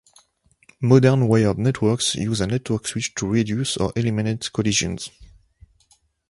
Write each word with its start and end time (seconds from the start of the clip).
Modern 0.79 1.27
wired 1.27 1.59
networks 1.59 2.15
use 2.15 2.41
a 2.41 2.47
network 2.47 2.87
switch 2.87 3.13
to 3.13 3.27
reduce 3.27 3.77
or 3.77 3.93
eliminate 3.95 4.49
collisions. 4.51 5.11